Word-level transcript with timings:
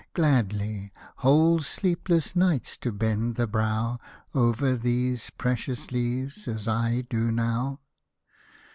Gladly, 0.15 0.91
whole 1.17 1.59
sleepless 1.59 2.35
nights 2.35 2.75
to 2.77 2.91
bend 2.91 3.35
the 3.35 3.45
brow 3.45 3.99
Over 4.33 4.75
these 4.75 5.29
precious 5.29 5.91
leaves, 5.91 6.47
as 6.47 6.67
I 6.67 7.01
do 7.07 7.31
now. 7.31 7.81